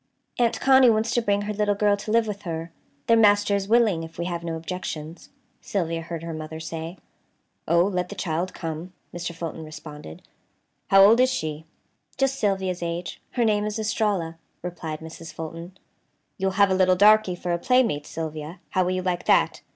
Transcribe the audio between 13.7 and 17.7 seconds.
Estralla," replied Mrs. Fulton. "You'll have a little darky for a